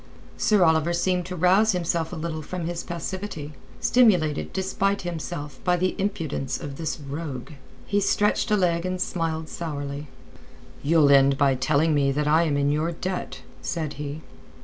[0.35, 5.77] Sir Oliver seemed to rouse himself a little from his passivity, stimulated despite himself by
[5.77, 7.51] the impudence of this rogue.
[7.85, 10.07] He stretched a leg and smiled sourly.
[10.81, 14.21] "You'll end by telling me that I am in your debt," said he.